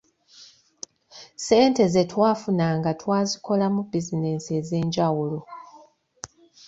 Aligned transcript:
Ssente 1.39 1.83
ze 1.93 2.03
twafunanga 2.11 2.89
twazikolamu 3.01 3.81
bizinensi 3.91 4.49
ez’enjawulo. 4.59 5.39